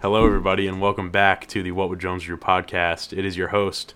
Hello, 0.00 0.24
everybody, 0.24 0.68
and 0.68 0.80
welcome 0.80 1.10
back 1.10 1.46
to 1.48 1.60
the 1.60 1.72
What 1.72 1.88
Would 1.88 1.98
Jones 1.98 2.22
Drew 2.22 2.36
podcast. 2.36 3.16
It 3.16 3.24
is 3.24 3.36
your 3.36 3.48
host, 3.48 3.94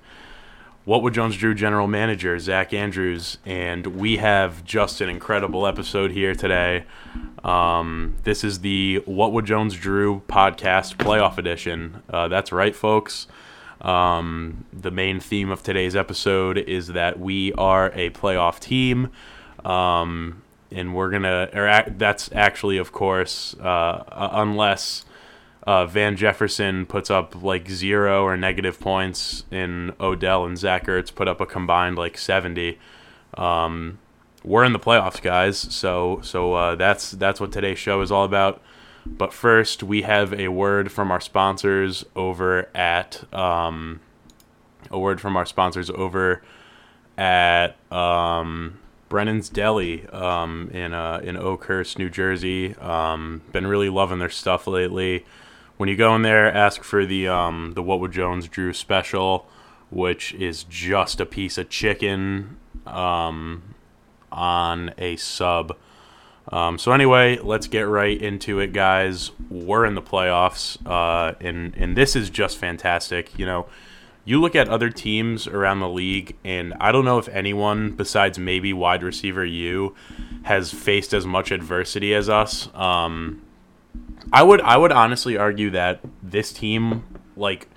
What 0.85 1.01
Would 1.03 1.15
Jones 1.15 1.37
Drew 1.37 1.55
General 1.55 1.87
Manager, 1.87 2.39
Zach 2.41 2.73
Andrews, 2.75 3.39
and 3.47 3.86
we 3.86 4.17
have 4.17 4.65
just 4.65 5.00
an 5.00 5.08
incredible 5.08 5.65
episode 5.65 6.10
here 6.10 6.34
today. 6.34 6.84
Um, 7.44 8.16
this 8.25 8.43
is 8.43 8.61
the 8.61 9.02
What 9.04 9.32
Would 9.32 9.45
Jones 9.46 9.77
Drew 9.77 10.23
podcast 10.29 10.96
playoff 10.96 11.38
edition. 11.38 12.03
Uh, 12.11 12.27
that's 12.27 12.50
right, 12.50 12.75
folks. 12.75 13.29
Um, 13.80 14.64
the 14.73 14.91
main 14.91 15.21
theme 15.21 15.50
of 15.50 15.62
today's 15.62 15.95
episode 15.95 16.59
is 16.59 16.89
that 16.89 17.21
we 17.21 17.53
are 17.53 17.93
a 17.95 18.11
playoff 18.11 18.59
team. 18.59 19.11
Um, 19.64 20.43
and 20.73 20.95
we're 20.95 21.11
gonna, 21.11 21.48
or 21.53 21.69
ac- 21.69 21.93
that's 21.96 22.32
actually, 22.32 22.79
of 22.79 22.91
course, 22.93 23.55
uh, 23.61 23.62
uh, 23.62 24.30
unless 24.32 25.05
uh, 25.65 25.87
Van 25.87 26.17
Jefferson 26.17 26.87
puts 26.87 27.11
up 27.11 27.43
like 27.43 27.69
zero 27.69 28.25
or 28.25 28.36
negative 28.36 28.81
points, 28.81 29.45
and 29.50 29.93
Odell 30.00 30.45
and 30.45 30.59
Zach 30.59 30.86
Ertz 30.86 31.14
put 31.14 31.29
up 31.29 31.41
a 31.41 31.46
combined 31.46 31.96
like 31.96 32.19
seventy. 32.19 32.78
Um, 33.34 33.98
we're 34.45 34.64
in 34.64 34.72
the 34.72 34.78
playoffs, 34.78 35.22
guys. 35.22 35.56
So, 35.56 36.20
so 36.22 36.55
uh, 36.55 36.74
that's 36.74 37.12
that's 37.12 37.41
what 37.41 37.52
today's 37.52 37.78
show 37.78 38.00
is 38.00 38.10
all 38.10 38.24
about. 38.24 38.60
But 39.05 39.33
first, 39.33 39.83
we 39.83 40.02
have 40.02 40.33
a 40.33 40.48
word 40.48 40.92
from 40.92 41.10
our 41.10 41.20
sponsors 41.20 42.05
over 42.14 42.69
at 42.74 43.22
um, 43.34 44.00
a 44.91 44.98
word 44.98 45.20
from 45.20 45.36
our 45.36 45.47
sponsors 45.47 45.91
over 45.91 46.42
at 47.16 47.77
um, 47.92 48.78
Brennan's 49.08 49.48
Deli 49.48 50.06
um, 50.08 50.70
in 50.72 50.92
uh, 50.92 51.20
in 51.22 51.36
Oakhurst, 51.36 51.98
New 51.98 52.10
Jersey. 52.10 52.74
Um, 52.77 53.42
been 53.52 53.66
really 53.66 53.88
loving 53.88 54.19
their 54.19 54.30
stuff 54.30 54.66
lately. 54.66 55.24
When 55.76 55.88
you 55.88 55.96
go 55.96 56.14
in 56.14 56.22
there, 56.22 56.52
ask 56.52 56.82
for 56.82 57.04
the 57.04 57.28
um, 57.28 57.72
the 57.74 57.82
What 57.82 58.00
Would 58.00 58.12
Jones 58.12 58.48
Drew 58.48 58.72
special, 58.72 59.46
which 59.91 60.34
is 60.34 60.64
just 60.64 61.20
a 61.20 61.27
piece 61.27 61.58
of 61.58 61.69
chicken 61.69 62.56
um, 62.86 63.74
on 64.30 64.94
a 64.98 65.16
sub. 65.16 65.77
Um, 66.48 66.78
so 66.78 66.92
anyway, 66.92 67.38
let's 67.38 67.66
get 67.69 67.82
right 67.82 68.20
into 68.20 68.58
it, 68.58 68.72
guys. 68.72 69.30
We're 69.48 69.84
in 69.84 69.94
the 69.94 70.02
playoffs, 70.02 70.78
uh, 70.86 71.34
and 71.41 71.75
and 71.77 71.97
this 71.97 72.16
is 72.16 72.30
just 72.30 72.58
fantastic. 72.58 73.38
You 73.38 73.47
know, 73.47 73.66
you 74.25 74.41
look 74.41 74.54
at 74.54 74.69
other 74.69 74.91
teams 74.91 75.47
around 75.47 75.80
the 75.80 75.88
league, 75.88 76.36
and 76.44 76.75
I 76.80 76.92
don't 76.92 77.04
know 77.04 77.19
if 77.19 77.28
anyone 77.28 77.92
besides 77.92 78.38
maybe 78.38 78.72
wide 78.72 79.02
receiver 79.02 79.44
you 79.44 79.94
has 80.42 80.72
faced 80.72 81.14
as 81.14 81.27
much 81.27 81.50
adversity 81.50 82.14
as 82.14 82.28
us. 82.28 82.69
Um, 82.75 83.42
I 84.33 84.42
would 84.42 84.61
I 84.61 84.77
would 84.77 84.92
honestly 84.92 85.37
argue 85.37 85.70
that 85.70 86.01
this 86.23 86.53
team, 86.53 87.05
like, 87.37 87.69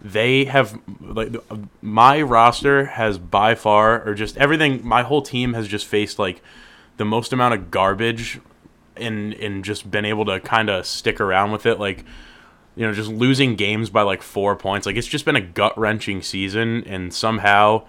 they 0.00 0.44
have 0.44 0.78
like 1.00 1.34
my 1.82 2.22
roster 2.22 2.84
has 2.84 3.18
by 3.18 3.54
far 3.54 4.06
or 4.06 4.14
just 4.14 4.36
everything. 4.36 4.86
My 4.86 5.02
whole 5.02 5.22
team 5.22 5.54
has 5.54 5.66
just 5.66 5.86
faced 5.86 6.18
like 6.18 6.42
the 6.98 7.04
most 7.04 7.32
amount 7.32 7.54
of 7.54 7.70
garbage 7.70 8.40
and 8.96 9.34
and 9.34 9.64
just 9.64 9.90
been 9.90 10.04
able 10.04 10.24
to 10.26 10.40
kind 10.40 10.68
of 10.68 10.86
stick 10.86 11.20
around 11.20 11.52
with 11.52 11.66
it 11.66 11.78
like 11.78 12.04
you 12.76 12.86
know 12.86 12.92
just 12.92 13.10
losing 13.10 13.56
games 13.56 13.90
by 13.90 14.02
like 14.02 14.22
4 14.22 14.56
points 14.56 14.86
like 14.86 14.96
it's 14.96 15.06
just 15.06 15.24
been 15.24 15.36
a 15.36 15.40
gut-wrenching 15.40 16.22
season 16.22 16.84
and 16.84 17.14
somehow 17.14 17.84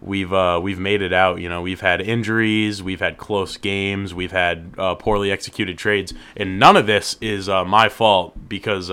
we've 0.00 0.32
uh, 0.32 0.60
we've 0.62 0.78
made 0.78 1.02
it 1.02 1.12
out 1.12 1.40
you 1.40 1.48
know 1.48 1.62
we've 1.62 1.80
had 1.80 2.00
injuries 2.00 2.82
we've 2.82 3.00
had 3.00 3.16
close 3.16 3.56
games 3.56 4.14
we've 4.14 4.32
had 4.32 4.72
uh, 4.78 4.94
poorly 4.94 5.30
executed 5.30 5.78
trades 5.78 6.12
and 6.36 6.58
none 6.58 6.76
of 6.76 6.86
this 6.86 7.16
is 7.20 7.48
uh, 7.48 7.64
my 7.64 7.88
fault 7.88 8.48
because 8.48 8.88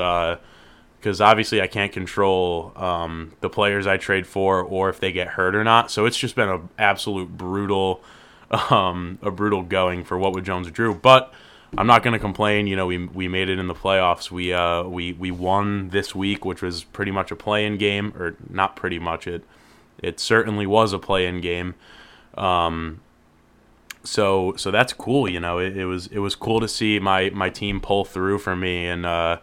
because 0.99 1.19
obviously 1.19 1.61
I 1.61 1.67
can't 1.67 1.91
control 1.91 2.71
um, 2.75 3.33
the 3.41 3.49
players 3.49 3.85
I 3.85 3.97
trade 3.97 4.25
for 4.25 4.61
or 4.61 4.89
if 4.89 4.99
they 4.99 5.11
get 5.11 5.29
hurt 5.29 5.55
or 5.55 5.63
not 5.63 5.91
so 5.91 6.05
it's 6.05 6.17
just 6.17 6.35
been 6.35 6.49
an 6.49 6.69
absolute 6.77 7.37
brutal 7.37 8.01
um, 8.53 9.17
a 9.21 9.31
brutal 9.31 9.63
going 9.63 10.03
for 10.03 10.17
what 10.17 10.33
would 10.33 10.45
Jones 10.45 10.69
Drew. 10.71 10.93
But 10.93 11.33
I'm 11.77 11.87
not 11.87 12.03
going 12.03 12.13
to 12.13 12.19
complain. 12.19 12.67
You 12.67 12.75
know, 12.75 12.85
we, 12.85 13.05
we 13.05 13.27
made 13.27 13.49
it 13.49 13.59
in 13.59 13.67
the 13.67 13.73
playoffs. 13.73 14.31
We 14.31 14.53
uh, 14.53 14.83
we 14.83 15.13
we 15.13 15.31
won 15.31 15.89
this 15.89 16.13
week, 16.13 16.45
which 16.45 16.61
was 16.61 16.83
pretty 16.83 17.11
much 17.11 17.31
a 17.31 17.35
play-in 17.35 17.77
game, 17.77 18.13
or 18.17 18.35
not 18.49 18.75
pretty 18.75 18.99
much. 18.99 19.27
It 19.27 19.43
it 20.03 20.19
certainly 20.19 20.67
was 20.67 20.93
a 20.93 20.99
play-in 20.99 21.41
game. 21.41 21.75
Um, 22.37 23.01
so 24.03 24.53
so 24.57 24.69
that's 24.69 24.93
cool. 24.93 25.29
You 25.29 25.39
know, 25.39 25.59
it, 25.59 25.77
it 25.77 25.85
was 25.85 26.07
it 26.07 26.19
was 26.19 26.35
cool 26.35 26.59
to 26.59 26.67
see 26.67 26.99
my 26.99 27.29
my 27.31 27.49
team 27.49 27.79
pull 27.79 28.05
through 28.05 28.39
for 28.39 28.55
me 28.55 28.87
and. 28.87 29.05
Uh, 29.05 29.37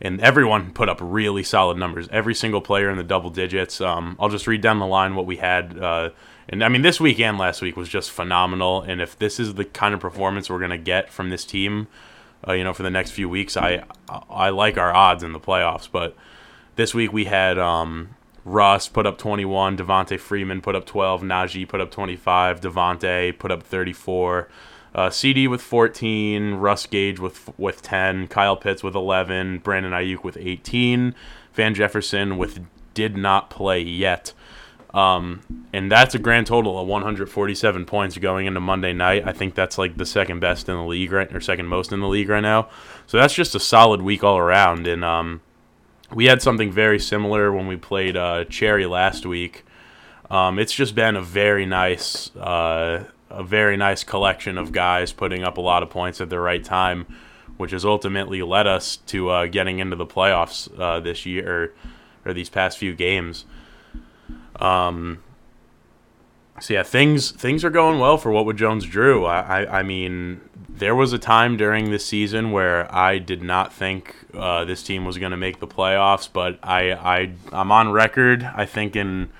and 0.00 0.20
everyone 0.20 0.70
put 0.72 0.88
up 0.88 0.98
really 1.00 1.42
solid 1.42 1.76
numbers. 1.76 2.08
Every 2.12 2.34
single 2.34 2.60
player 2.60 2.88
in 2.88 2.96
the 2.96 3.02
double 3.02 3.30
digits. 3.30 3.80
Um, 3.80 4.16
I'll 4.20 4.28
just 4.28 4.46
read 4.46 4.60
down 4.60 4.78
the 4.78 4.86
line 4.86 5.16
what 5.16 5.26
we 5.26 5.38
had. 5.38 5.78
Uh, 5.78 6.10
and 6.48 6.62
I 6.62 6.68
mean, 6.68 6.82
this 6.82 7.00
week 7.00 7.18
and 7.20 7.36
last 7.36 7.60
week 7.60 7.76
was 7.76 7.88
just 7.88 8.10
phenomenal. 8.10 8.82
And 8.82 9.00
if 9.00 9.18
this 9.18 9.40
is 9.40 9.54
the 9.54 9.64
kind 9.64 9.94
of 9.94 10.00
performance 10.00 10.48
we're 10.48 10.60
gonna 10.60 10.78
get 10.78 11.10
from 11.10 11.30
this 11.30 11.44
team, 11.44 11.88
uh, 12.46 12.52
you 12.52 12.62
know, 12.62 12.72
for 12.72 12.84
the 12.84 12.90
next 12.90 13.10
few 13.10 13.28
weeks, 13.28 13.56
I 13.56 13.82
I 14.30 14.50
like 14.50 14.78
our 14.78 14.94
odds 14.94 15.24
in 15.24 15.32
the 15.32 15.40
playoffs. 15.40 15.88
But 15.90 16.16
this 16.76 16.94
week 16.94 17.12
we 17.12 17.24
had 17.24 17.58
um, 17.58 18.10
Russ 18.48 18.88
put 18.88 19.06
up 19.06 19.18
21, 19.18 19.76
Devonta 19.76 20.18
Freeman 20.18 20.60
put 20.60 20.74
up 20.74 20.86
12, 20.86 21.22
Najee 21.22 21.68
put 21.68 21.80
up 21.80 21.90
25, 21.90 22.60
Davante 22.60 23.38
put 23.38 23.50
up 23.50 23.62
34. 23.62 24.48
Uh, 24.94 25.10
CD 25.10 25.46
with 25.46 25.60
14, 25.60 26.54
Russ 26.54 26.86
Gage 26.86 27.20
with 27.20 27.50
with 27.58 27.82
10, 27.82 28.26
Kyle 28.28 28.56
Pitts 28.56 28.82
with 28.82 28.94
11, 28.94 29.58
Brandon 29.58 29.92
Aiyuk 29.92 30.24
with 30.24 30.38
18, 30.38 31.14
Van 31.52 31.74
Jefferson 31.74 32.38
with 32.38 32.64
did 32.94 33.16
not 33.16 33.50
play 33.50 33.80
yet. 33.80 34.32
Um, 34.94 35.66
and 35.72 35.92
that's 35.92 36.14
a 36.14 36.18
grand 36.18 36.46
total 36.46 36.78
of 36.80 36.88
147 36.88 37.84
points 37.84 38.16
going 38.16 38.46
into 38.46 38.60
Monday 38.60 38.94
night. 38.94 39.24
I 39.26 39.32
think 39.32 39.54
that's 39.54 39.76
like 39.76 39.98
the 39.98 40.06
second 40.06 40.40
best 40.40 40.68
in 40.68 40.74
the 40.74 40.84
league 40.84 41.12
right 41.12 41.32
or 41.34 41.40
second 41.40 41.66
most 41.66 41.92
in 41.92 42.00
the 42.00 42.08
league 42.08 42.30
right 42.30 42.40
now. 42.40 42.70
So 43.06 43.18
that's 43.18 43.34
just 43.34 43.54
a 43.54 43.60
solid 43.60 44.00
week 44.00 44.24
all 44.24 44.38
around. 44.38 44.86
And 44.86 45.04
um, 45.04 45.42
we 46.14 46.26
had 46.26 46.40
something 46.42 46.70
very 46.70 46.98
similar 46.98 47.52
when 47.52 47.66
we 47.66 47.76
played 47.76 48.16
uh, 48.16 48.44
Cherry 48.44 48.86
last 48.86 49.26
week. 49.26 49.64
Um, 50.30 50.58
it's 50.58 50.72
just 50.72 50.94
been 50.94 51.16
a 51.16 51.22
very 51.22 51.66
nice, 51.66 52.34
uh, 52.36 53.04
a 53.30 53.42
very 53.42 53.76
nice 53.76 54.04
collection 54.04 54.58
of 54.58 54.72
guys 54.72 55.12
putting 55.12 55.42
up 55.42 55.56
a 55.58 55.60
lot 55.60 55.82
of 55.82 55.90
points 55.90 56.20
at 56.20 56.30
the 56.30 56.38
right 56.38 56.62
time, 56.62 57.06
which 57.56 57.70
has 57.72 57.84
ultimately 57.84 58.42
led 58.42 58.66
us 58.66 58.96
to 59.06 59.30
uh, 59.30 59.46
getting 59.46 59.78
into 59.78 59.96
the 59.96 60.06
playoffs 60.06 60.68
uh, 60.78 61.00
this 61.00 61.24
year 61.26 61.72
or, 62.24 62.30
or 62.30 62.34
these 62.34 62.48
past 62.48 62.78
few 62.78 62.94
games. 62.94 63.44
Um, 64.56 65.22
so 66.60 66.74
yeah, 66.74 66.82
things 66.82 67.30
things 67.30 67.64
are 67.64 67.70
going 67.70 67.98
well 67.98 68.18
for 68.18 68.30
what 68.30 68.46
would 68.46 68.56
Jones 68.56 68.84
Drew. 68.84 69.24
I, 69.24 69.62
I, 69.62 69.78
I 69.80 69.82
mean, 69.82 70.40
there 70.68 70.94
was 70.94 71.12
a 71.12 71.18
time 71.18 71.56
during 71.56 71.90
this 71.90 72.06
season 72.06 72.52
where 72.52 72.92
I 72.94 73.18
did 73.18 73.42
not 73.42 73.72
think 73.72 74.14
uh, 74.34 74.64
this 74.64 74.82
team 74.82 75.04
was 75.04 75.18
going 75.18 75.32
to 75.32 75.36
make 75.36 75.60
the 75.60 75.66
playoffs, 75.66 76.28
but 76.32 76.58
I, 76.62 76.92
I 76.92 77.32
I'm 77.52 77.72
on 77.72 77.92
record. 77.92 78.44
I 78.54 78.66
think 78.66 78.96
in 78.96 79.30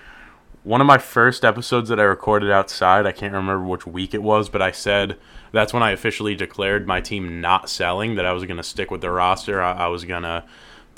one 0.65 0.81
of 0.81 0.87
my 0.87 0.99
first 0.99 1.45
episodes 1.45 1.89
that 1.89 2.01
I 2.01 2.05
recorded 2.05 2.51
outside, 2.51 3.07
I 3.07 3.13
can't 3.13 3.33
remember 3.33 3.65
which 3.65 3.87
week 3.87 4.15
it 4.15 4.23
was, 4.23 4.49
but 4.49 4.61
I 4.61 4.71
said 4.71 5.17
that's 5.53 5.73
when 5.73 5.83
I 5.83 5.93
officially 5.93 6.35
declared 6.35 6.87
my 6.87 7.01
team 7.01 7.41
not 7.41 7.71
selling. 7.71 8.17
That 8.17 8.27
I 8.27 8.33
was 8.33 8.45
going 8.45 8.59
to 8.59 8.63
stick 8.63 8.91
with 8.91 9.01
the 9.01 9.11
roster. 9.11 9.63
I, 9.63 9.73
I 9.73 9.87
was 9.87 10.05
going 10.05 10.25
to 10.25 10.45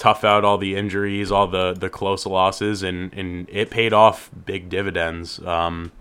tough 0.01 0.25
out 0.25 0.47
all 0.47 0.57
the 0.57 0.75
injuries, 0.75 1.31
all 1.31 1.47
the 1.47 1.75
the 1.75 1.91
close 1.91 2.25
losses, 2.27 2.83
and 2.83 3.13
and 3.13 3.49
it 3.51 3.71
paid 3.71 3.93
off 3.93 4.31
big 4.47 4.71
dividends. 4.71 5.39
Um, 5.41 5.93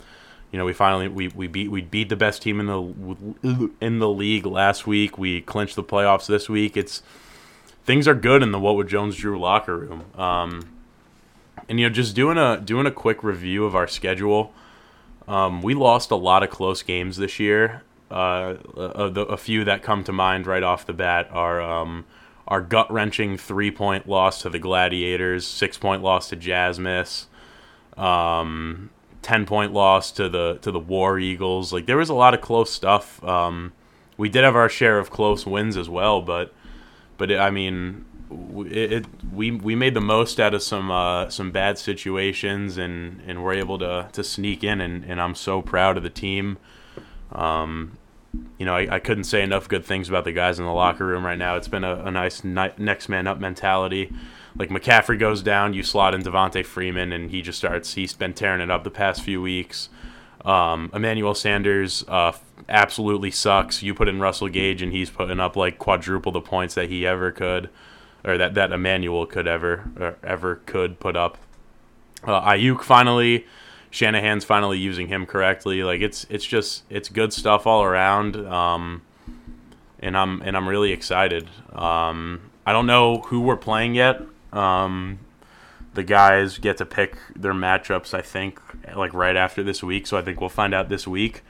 you 0.51 0.57
know, 0.57 0.65
we 0.65 0.73
finally 0.73 1.09
we, 1.09 1.27
we 1.27 1.47
beat 1.47 1.69
we 1.69 1.81
beat 1.81 2.09
the 2.09 2.15
best 2.15 2.41
team 2.41 2.59
in 2.59 2.65
the 2.65 3.69
in 3.81 3.99
the 3.99 4.09
league 4.09 4.45
last 4.45 4.87
week. 4.87 5.17
We 5.17 5.41
clinched 5.41 5.75
the 5.75 5.83
playoffs 5.83 6.27
this 6.27 6.49
week. 6.49 6.77
It's 6.77 7.03
things 7.83 8.07
are 8.07 8.15
good 8.15 8.41
in 8.41 8.51
the 8.51 8.59
what 8.59 8.75
would 8.77 8.87
Jones 8.87 9.17
Drew 9.17 9.37
locker 9.37 9.77
room. 9.77 10.05
Um, 10.15 10.69
and 11.67 11.79
you 11.79 11.87
know, 11.87 11.93
just 11.93 12.15
doing 12.15 12.37
a 12.37 12.57
doing 12.57 12.87
a 12.87 12.91
quick 12.91 13.21
review 13.21 13.65
of 13.65 13.75
our 13.75 13.87
schedule. 13.87 14.53
Um, 15.27 15.61
we 15.61 15.75
lost 15.75 16.09
a 16.09 16.15
lot 16.15 16.41
of 16.41 16.49
close 16.49 16.81
games 16.81 17.17
this 17.17 17.37
year. 17.37 17.83
Uh, 18.09 18.55
a, 18.75 18.81
a, 18.81 19.37
few 19.37 19.63
that 19.65 19.83
come 19.83 20.03
to 20.03 20.11
mind 20.11 20.47
right 20.47 20.63
off 20.63 20.87
the 20.87 20.93
bat 20.93 21.29
are 21.31 21.61
um, 21.61 22.05
our 22.49 22.61
gut 22.61 22.91
wrenching 22.91 23.37
three 23.37 23.71
point 23.71 24.09
loss 24.09 24.41
to 24.41 24.49
the 24.49 24.59
Gladiators, 24.59 25.47
six 25.47 25.77
point 25.77 26.01
loss 26.01 26.29
to 26.29 26.35
Jasmus, 26.35 27.27
um, 27.95 28.89
ten 29.21 29.45
point 29.45 29.71
loss 29.71 30.11
to 30.13 30.27
the 30.27 30.57
to 30.63 30.71
the 30.71 30.79
War 30.79 31.19
Eagles. 31.19 31.71
Like 31.71 31.85
there 31.85 31.97
was 31.97 32.09
a 32.09 32.15
lot 32.15 32.33
of 32.33 32.41
close 32.41 32.71
stuff. 32.71 33.23
Um, 33.23 33.71
we 34.17 34.27
did 34.27 34.43
have 34.43 34.55
our 34.55 34.67
share 34.67 34.97
of 34.99 35.11
close 35.11 35.45
wins 35.45 35.77
as 35.77 35.87
well, 35.87 36.21
but 36.21 36.53
but 37.17 37.29
it, 37.29 37.39
I 37.39 37.51
mean, 37.51 38.05
it, 38.65 38.93
it, 38.93 39.05
we 39.31 39.51
we 39.51 39.75
made 39.75 39.93
the 39.93 40.01
most 40.01 40.39
out 40.39 40.55
of 40.55 40.63
some 40.63 40.89
uh, 40.89 41.29
some 41.29 41.51
bad 41.51 41.77
situations 41.77 42.79
and 42.79 43.21
and 43.27 43.43
we're 43.43 43.53
able 43.53 43.77
to 43.77 44.09
to 44.11 44.23
sneak 44.23 44.63
in 44.63 44.81
and, 44.81 45.05
and 45.05 45.21
I'm 45.21 45.35
so 45.35 45.61
proud 45.61 45.97
of 45.97 46.03
the 46.03 46.09
team. 46.09 46.57
Um, 47.31 47.98
you 48.57 48.65
know, 48.65 48.75
I, 48.75 48.95
I 48.95 48.99
couldn't 48.99 49.23
say 49.23 49.41
enough 49.41 49.67
good 49.67 49.85
things 49.85 50.09
about 50.09 50.23
the 50.23 50.31
guys 50.31 50.59
in 50.59 50.65
the 50.65 50.73
locker 50.73 51.05
room 51.05 51.25
right 51.25 51.37
now. 51.37 51.55
It's 51.55 51.67
been 51.67 51.83
a, 51.83 51.95
a 52.05 52.11
nice 52.11 52.43
ni- 52.43 52.73
next 52.77 53.09
man 53.09 53.27
up 53.27 53.39
mentality. 53.39 54.11
Like 54.55 54.69
McCaffrey 54.69 55.17
goes 55.17 55.41
down, 55.41 55.73
you 55.73 55.83
slot 55.83 56.13
in 56.13 56.21
Devonta 56.21 56.65
Freeman, 56.65 57.11
and 57.11 57.31
he 57.31 57.41
just 57.41 57.57
starts. 57.57 57.93
He's 57.93 58.13
been 58.13 58.33
tearing 58.33 58.61
it 58.61 58.69
up 58.69 58.83
the 58.83 58.91
past 58.91 59.21
few 59.21 59.41
weeks. 59.41 59.89
Um, 60.43 60.89
Emmanuel 60.93 61.33
Sanders 61.33 62.03
uh, 62.07 62.33
absolutely 62.67 63.31
sucks. 63.31 63.81
You 63.83 63.93
put 63.93 64.07
in 64.07 64.19
Russell 64.19 64.49
Gage, 64.49 64.81
and 64.81 64.91
he's 64.91 65.09
putting 65.09 65.39
up 65.39 65.55
like 65.55 65.79
quadruple 65.79 66.31
the 66.31 66.41
points 66.41 66.75
that 66.75 66.89
he 66.89 67.05
ever 67.05 67.31
could, 67.31 67.69
or 68.23 68.37
that 68.37 68.53
that 68.55 68.71
Emmanuel 68.71 69.25
could 69.25 69.47
ever 69.47 69.89
or 69.99 70.17
ever 70.23 70.57
could 70.65 70.99
put 70.99 71.15
up. 71.15 71.37
Uh, 72.23 72.41
Aiyuk 72.41 72.83
finally, 72.83 73.45
Shanahan's 73.91 74.45
finally 74.45 74.77
using 74.77 75.07
him 75.07 75.25
correctly. 75.25 75.83
Like 75.83 76.01
it's 76.01 76.25
it's 76.29 76.45
just 76.45 76.83
it's 76.89 77.09
good 77.09 77.33
stuff 77.33 77.65
all 77.65 77.83
around. 77.83 78.35
Um, 78.35 79.01
and 79.99 80.17
I'm 80.17 80.41
and 80.41 80.55
I'm 80.55 80.67
really 80.67 80.91
excited. 80.91 81.49
Um, 81.73 82.51
I 82.65 82.73
don't 82.73 82.85
know 82.85 83.19
who 83.21 83.41
we're 83.41 83.57
playing 83.57 83.95
yet. 83.95 84.21
Um, 84.53 85.19
the 85.93 86.03
guys 86.03 86.57
get 86.57 86.77
to 86.77 86.85
pick 86.85 87.17
their 87.35 87.53
matchups. 87.53 88.13
I 88.13 88.21
think 88.21 88.59
like 88.95 89.13
right 89.13 89.35
after 89.35 89.63
this 89.63 89.83
week, 89.83 90.07
so 90.07 90.17
I 90.17 90.21
think 90.21 90.39
we'll 90.39 90.49
find 90.49 90.73
out 90.73 90.89
this 90.89 91.07
week. 91.07 91.41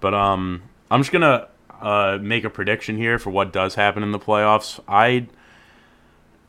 But 0.00 0.14
um, 0.14 0.62
I'm 0.90 1.00
just 1.00 1.12
gonna 1.12 1.48
uh, 1.80 2.18
make 2.20 2.44
a 2.44 2.50
prediction 2.50 2.96
here 2.96 3.18
for 3.18 3.30
what 3.30 3.52
does 3.52 3.74
happen 3.74 4.02
in 4.02 4.12
the 4.12 4.18
playoffs. 4.18 4.80
I 4.86 5.26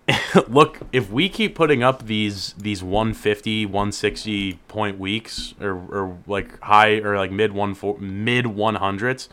look 0.50 0.80
if 0.92 1.10
we 1.10 1.30
keep 1.30 1.56
putting 1.56 1.82
up 1.82 2.08
these 2.08 2.54
these 2.54 2.84
150 2.84 3.66
160 3.66 4.54
point 4.68 5.00
weeks 5.00 5.54
or, 5.62 5.72
or 5.72 6.18
like 6.28 6.60
high 6.60 6.96
or 6.98 7.18
like 7.18 7.32
mid 7.32 7.54
one 7.54 7.74
four, 7.74 7.98
mid 8.00 8.46
100s 8.46 9.30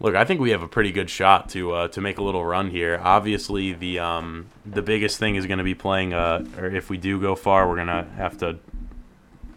look 0.00 0.16
i 0.16 0.24
think 0.24 0.40
we 0.40 0.50
have 0.50 0.62
a 0.62 0.68
pretty 0.68 0.90
good 0.90 1.08
shot 1.08 1.48
to 1.48 1.72
uh, 1.72 1.88
to 1.88 2.00
make 2.00 2.18
a 2.18 2.22
little 2.22 2.44
run 2.44 2.70
here. 2.70 3.00
Obviously 3.04 3.72
the 3.72 4.00
um 4.00 4.46
the 4.66 4.82
biggest 4.82 5.18
thing 5.18 5.36
is 5.36 5.46
going 5.46 5.58
to 5.58 5.64
be 5.64 5.74
playing 5.74 6.12
uh 6.12 6.44
or 6.56 6.66
if 6.66 6.90
we 6.90 6.96
do 6.96 7.20
go 7.20 7.36
far 7.36 7.68
we're 7.68 7.76
going 7.76 7.86
to 7.86 8.06
have 8.16 8.36
to 8.38 8.58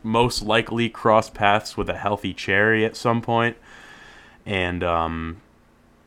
most 0.04 0.42
likely 0.42 0.90
cross 0.90 1.30
paths 1.30 1.78
with 1.78 1.90
a 1.90 1.98
healthy 1.98 2.34
cherry 2.34 2.84
at 2.86 2.96
some 2.96 3.22
point. 3.22 3.56
And 4.46 4.84
um 4.84 5.42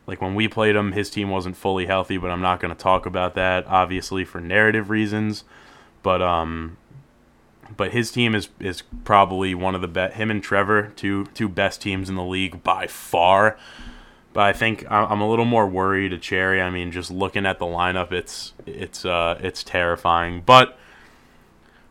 like 0.07 0.21
when 0.21 0.35
we 0.35 0.47
played 0.47 0.75
him, 0.75 0.91
his 0.91 1.09
team 1.09 1.29
wasn't 1.29 1.57
fully 1.57 1.85
healthy, 1.85 2.17
but 2.17 2.29
I'm 2.29 2.41
not 2.41 2.59
going 2.59 2.73
to 2.73 2.79
talk 2.79 3.05
about 3.05 3.35
that 3.35 3.65
obviously 3.67 4.23
for 4.23 4.39
narrative 4.39 4.89
reasons. 4.89 5.43
But 6.03 6.21
um, 6.21 6.77
but 7.75 7.91
his 7.91 8.11
team 8.11 8.35
is 8.35 8.49
is 8.59 8.83
probably 9.03 9.55
one 9.55 9.75
of 9.75 9.81
the 9.81 9.87
best. 9.87 10.15
Him 10.15 10.29
and 10.29 10.43
Trevor, 10.43 10.93
two 10.95 11.25
two 11.27 11.49
best 11.49 11.81
teams 11.81 12.09
in 12.09 12.15
the 12.15 12.23
league 12.23 12.63
by 12.63 12.87
far. 12.87 13.57
But 14.33 14.43
I 14.43 14.53
think 14.53 14.85
I'm 14.91 15.21
a 15.21 15.29
little 15.29 15.45
more 15.45 15.65
worried 15.65 16.11
at 16.11 16.21
Cherry. 16.21 16.61
I 16.61 16.69
mean, 16.69 16.91
just 16.91 17.09
looking 17.09 17.45
at 17.45 17.57
the 17.57 17.65
lineup, 17.65 18.11
it's 18.11 18.53
it's 18.65 19.05
uh 19.05 19.39
it's 19.41 19.63
terrifying. 19.63 20.43
But 20.45 20.77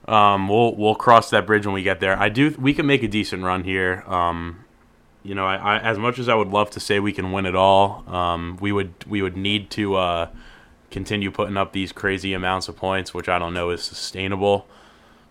um, 0.06 0.48
we'll 0.48 0.74
we'll 0.76 0.94
cross 0.94 1.30
that 1.30 1.46
bridge 1.46 1.64
when 1.66 1.74
we 1.74 1.82
get 1.82 2.00
there. 2.00 2.18
I 2.18 2.28
do. 2.28 2.54
We 2.58 2.74
can 2.74 2.86
make 2.86 3.02
a 3.02 3.08
decent 3.08 3.42
run 3.42 3.64
here. 3.64 4.04
Um, 4.06 4.63
you 5.24 5.34
know, 5.34 5.46
I, 5.46 5.56
I, 5.56 5.78
as 5.78 5.98
much 5.98 6.18
as 6.18 6.28
I 6.28 6.34
would 6.34 6.48
love 6.48 6.70
to 6.70 6.80
say 6.80 7.00
we 7.00 7.12
can 7.12 7.32
win 7.32 7.46
it 7.46 7.56
all, 7.56 8.04
um, 8.06 8.58
we 8.60 8.70
would 8.70 8.92
we 9.08 9.22
would 9.22 9.36
need 9.36 9.70
to 9.70 9.96
uh, 9.96 10.28
continue 10.90 11.30
putting 11.30 11.56
up 11.56 11.72
these 11.72 11.92
crazy 11.92 12.34
amounts 12.34 12.68
of 12.68 12.76
points, 12.76 13.14
which 13.14 13.28
I 13.28 13.38
don't 13.38 13.54
know 13.54 13.70
is 13.70 13.82
sustainable. 13.82 14.66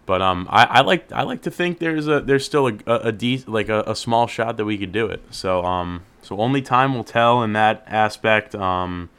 But 0.05 0.21
um, 0.21 0.47
I, 0.49 0.63
I 0.65 0.81
like 0.81 1.11
I 1.11 1.21
like 1.21 1.43
to 1.43 1.51
think 1.51 1.77
there's 1.77 2.07
a 2.07 2.19
there's 2.19 2.43
still 2.43 2.67
a 2.67 2.73
a, 2.87 2.95
a 2.95 3.11
de- 3.11 3.43
like 3.47 3.69
a, 3.69 3.83
a 3.85 3.95
small 3.95 4.25
shot 4.25 4.57
that 4.57 4.65
we 4.65 4.79
could 4.79 4.91
do 4.91 5.05
it. 5.05 5.21
So 5.29 5.63
um, 5.63 6.03
so 6.23 6.39
only 6.39 6.63
time 6.63 6.95
will 6.95 7.05
tell 7.05 7.43
in 7.43 7.53
that 7.53 7.83
aspect. 7.87 8.55
Um, 8.55 9.09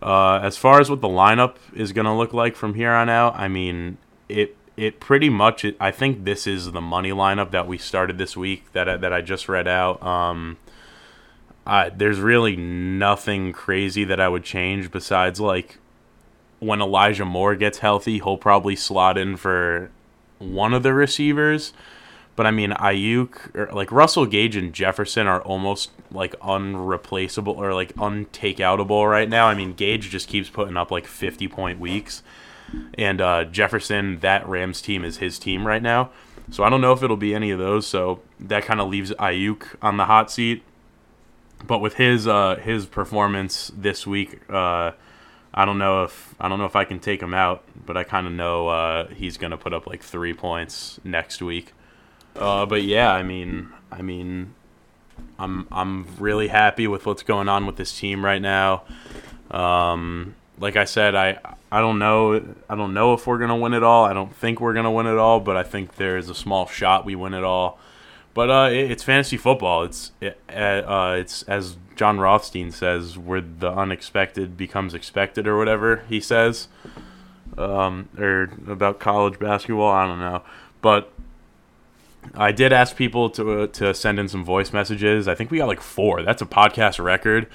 uh, 0.00 0.40
as 0.42 0.56
far 0.56 0.80
as 0.80 0.90
what 0.90 1.00
the 1.00 1.08
lineup 1.08 1.56
is 1.74 1.92
gonna 1.92 2.16
look 2.16 2.32
like 2.32 2.56
from 2.56 2.74
here 2.74 2.90
on 2.90 3.08
out, 3.10 3.36
I 3.36 3.48
mean 3.48 3.98
it 4.28 4.56
it 4.76 5.00
pretty 5.00 5.28
much 5.28 5.66
I 5.80 5.90
think 5.90 6.24
this 6.24 6.46
is 6.46 6.72
the 6.72 6.80
money 6.80 7.10
lineup 7.10 7.50
that 7.50 7.66
we 7.66 7.78
started 7.78 8.18
this 8.18 8.36
week 8.36 8.72
that 8.72 8.88
I, 8.88 8.96
that 8.96 9.12
I 9.12 9.20
just 9.20 9.48
read 9.48 9.68
out. 9.68 10.02
Um, 10.02 10.56
I, 11.66 11.90
there's 11.90 12.18
really 12.18 12.56
nothing 12.56 13.52
crazy 13.52 14.04
that 14.04 14.18
I 14.18 14.28
would 14.28 14.44
change 14.44 14.90
besides 14.90 15.40
like 15.40 15.78
when 16.58 16.80
Elijah 16.80 17.24
Moore 17.24 17.56
gets 17.56 17.78
healthy, 17.78 18.14
he'll 18.18 18.38
probably 18.38 18.76
slot 18.76 19.18
in 19.18 19.36
for 19.36 19.90
one 20.38 20.72
of 20.72 20.82
the 20.82 20.94
receivers. 20.94 21.72
But 22.34 22.46
I 22.46 22.50
mean, 22.50 22.70
Aiyuk, 22.70 23.54
or 23.54 23.70
like 23.72 23.92
Russell 23.92 24.26
Gage 24.26 24.56
and 24.56 24.72
Jefferson 24.72 25.26
are 25.26 25.42
almost 25.42 25.90
like 26.10 26.34
unreplaceable 26.40 27.52
or 27.52 27.74
like 27.74 27.94
untakeoutable 27.96 29.08
right 29.10 29.28
now. 29.28 29.48
I 29.48 29.54
mean, 29.54 29.74
Gage 29.74 30.08
just 30.08 30.28
keeps 30.28 30.48
putting 30.48 30.76
up 30.76 30.90
like 30.90 31.06
50 31.06 31.46
point 31.48 31.78
weeks 31.78 32.22
and 32.94 33.20
uh, 33.20 33.44
Jefferson, 33.44 34.18
that 34.20 34.46
Rams 34.48 34.82
team 34.82 35.04
is 35.04 35.18
his 35.18 35.38
team 35.38 35.66
right 35.66 35.82
now. 35.82 36.10
So 36.50 36.64
I 36.64 36.70
don't 36.70 36.80
know 36.80 36.92
if 36.92 37.02
it'll 37.02 37.16
be 37.16 37.34
any 37.34 37.50
of 37.50 37.58
those. 37.58 37.86
So 37.86 38.20
that 38.40 38.64
kind 38.64 38.80
of 38.80 38.88
leaves 38.88 39.10
Aiyuk 39.12 39.76
on 39.80 39.96
the 39.96 40.04
hot 40.06 40.30
seat. 40.30 40.62
But 41.66 41.78
with 41.78 41.94
his 41.94 42.26
uh, 42.26 42.56
his 42.56 42.86
performance 42.86 43.70
this 43.74 44.06
week, 44.06 44.40
uh, 44.50 44.92
I 45.54 45.64
don't 45.64 45.78
know 45.78 46.02
if 46.02 46.34
I 46.40 46.48
don't 46.48 46.58
know 46.58 46.64
if 46.64 46.74
I 46.74 46.84
can 46.84 46.98
take 46.98 47.22
him 47.22 47.34
out. 47.34 47.62
But 47.86 47.96
I 47.96 48.04
kind 48.04 48.26
of 48.26 48.32
know 48.32 48.68
uh, 48.68 49.08
he's 49.08 49.36
gonna 49.36 49.56
put 49.56 49.72
up 49.72 49.86
like 49.86 50.02
three 50.02 50.34
points 50.34 50.98
next 51.04 51.40
week. 51.40 51.72
Uh, 52.34 52.66
but 52.66 52.82
yeah, 52.82 53.12
I 53.12 53.22
mean, 53.22 53.68
I 53.90 54.02
mean, 54.02 54.54
I'm 55.38 55.68
I'm 55.70 56.06
really 56.18 56.48
happy 56.48 56.88
with 56.88 57.06
what's 57.06 57.22
going 57.22 57.48
on 57.48 57.66
with 57.66 57.76
this 57.76 57.96
team 57.96 58.24
right 58.24 58.42
now. 58.42 58.82
Um, 59.50 60.34
like 60.58 60.76
I 60.76 60.84
said, 60.84 61.14
I 61.14 61.38
I 61.70 61.80
don't 61.80 61.98
know 61.98 62.54
I 62.68 62.74
don't 62.76 62.94
know 62.94 63.14
if 63.14 63.26
we're 63.26 63.38
gonna 63.38 63.56
win 63.56 63.74
it 63.74 63.82
all. 63.82 64.04
I 64.04 64.12
don't 64.12 64.34
think 64.34 64.60
we're 64.60 64.74
gonna 64.74 64.92
win 64.92 65.06
it 65.06 65.18
all, 65.18 65.40
but 65.40 65.56
I 65.56 65.62
think 65.62 65.96
there's 65.96 66.28
a 66.28 66.34
small 66.34 66.66
shot 66.66 67.04
we 67.04 67.14
win 67.14 67.34
it 67.34 67.44
all. 67.44 67.78
But 68.34 68.50
uh, 68.50 68.68
it, 68.70 68.90
it's 68.90 69.02
fantasy 69.02 69.36
football. 69.36 69.84
It's 69.84 70.12
it, 70.20 70.38
uh, 70.48 71.16
it's 71.18 71.42
as 71.44 71.76
Jon 71.96 72.18
Rothstein 72.18 72.70
says, 72.70 73.18
where 73.18 73.40
the 73.40 73.70
unexpected 73.70 74.56
becomes 74.56 74.94
expected, 74.94 75.46
or 75.46 75.58
whatever 75.58 76.04
he 76.08 76.20
says, 76.20 76.68
um, 77.58 78.08
or 78.18 78.50
about 78.66 78.98
college 78.98 79.38
basketball. 79.38 79.90
I 79.90 80.06
don't 80.06 80.20
know, 80.20 80.42
but 80.80 81.12
I 82.34 82.52
did 82.52 82.72
ask 82.72 82.96
people 82.96 83.30
to 83.30 83.62
uh, 83.62 83.66
to 83.68 83.92
send 83.94 84.18
in 84.18 84.28
some 84.28 84.44
voice 84.44 84.72
messages. 84.72 85.28
I 85.28 85.34
think 85.34 85.50
we 85.50 85.58
got 85.58 85.68
like 85.68 85.80
four. 85.80 86.22
That's 86.22 86.40
a 86.42 86.46
podcast 86.46 87.02
record. 87.02 87.48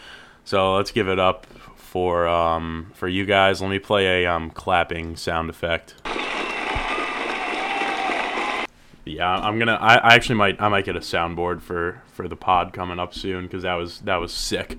So 0.43 0.75
let's 0.75 0.91
give 0.91 1.07
it 1.09 1.19
up 1.19 1.45
for 1.87 2.27
um, 2.27 2.91
for 2.93 3.07
you 3.07 3.25
guys. 3.25 3.61
Let 3.61 3.69
me 3.69 3.79
play 3.79 4.23
a 4.23 4.31
um, 4.31 4.49
clapping 4.51 5.15
sound 5.15 5.49
effect. 5.49 5.95
Yeah, 9.05 9.33
I'm 9.33 9.57
gonna. 9.57 9.77
I, 9.79 9.95
I 9.95 10.15
actually 10.15 10.35
might. 10.35 10.61
I 10.61 10.67
might 10.67 10.83
get 10.83 10.97
a 10.97 10.99
soundboard 10.99 11.61
for 11.61 12.01
for 12.07 12.27
the 12.27 12.35
pod 12.35 12.73
coming 12.73 12.99
up 12.99 13.13
soon 13.13 13.45
because 13.45 13.63
that 13.63 13.75
was 13.75 14.01
that 14.01 14.17
was 14.17 14.33
sick. 14.33 14.77